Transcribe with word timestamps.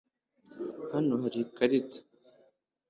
Hano 0.93 1.13
hari 1.21 1.37
ikarita 1.45 1.99